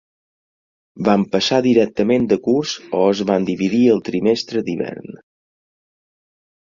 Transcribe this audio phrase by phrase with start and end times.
[1.09, 5.21] Van passar directament de curs o es van dividir al trimestre d'hivern.